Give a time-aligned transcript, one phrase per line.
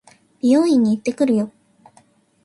[0.41, 1.51] 美容院に行ってくるよ。